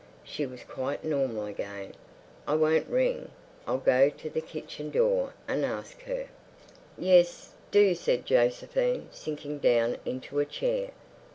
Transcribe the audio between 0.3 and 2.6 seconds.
was quite normal again. "I